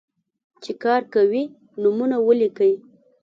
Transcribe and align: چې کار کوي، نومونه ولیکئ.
چې 0.63 0.71
کار 0.83 1.01
کوي، 1.13 1.43
نومونه 1.81 2.17
ولیکئ. 2.27 2.73